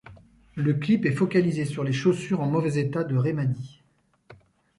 [0.55, 3.83] Le clip est focalisé sur les chaussures en mauvais état de Remady.